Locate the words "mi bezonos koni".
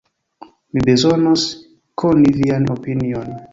0.77-2.35